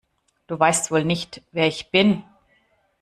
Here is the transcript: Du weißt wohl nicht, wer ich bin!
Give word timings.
Du 0.47 0.59
weißt 0.59 0.89
wohl 0.89 1.05
nicht, 1.05 1.43
wer 1.51 1.67
ich 1.67 1.91
bin! 1.91 2.23